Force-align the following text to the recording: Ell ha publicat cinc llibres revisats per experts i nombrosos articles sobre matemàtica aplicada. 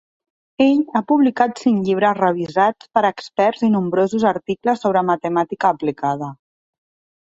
Ell 0.63 0.79
ha 0.95 1.01
publicat 1.11 1.61
cinc 1.65 1.83
llibres 1.91 2.17
revisats 2.21 2.91
per 2.97 3.05
experts 3.13 3.69
i 3.71 3.73
nombrosos 3.77 4.29
articles 4.35 4.85
sobre 4.85 5.09
matemàtica 5.15 5.75
aplicada. 5.79 6.37